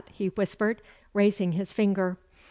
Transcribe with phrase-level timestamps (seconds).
[0.11, 0.81] he whispered,
[1.13, 2.17] raising his finger.